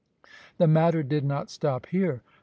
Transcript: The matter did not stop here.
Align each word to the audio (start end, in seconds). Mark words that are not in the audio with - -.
The 0.57 0.65
matter 0.65 1.03
did 1.03 1.23
not 1.23 1.51
stop 1.51 1.85
here. 1.85 2.23